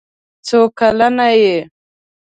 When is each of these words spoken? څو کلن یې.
څو 0.47 0.59
کلن 0.77 1.15
یې. 1.41 1.57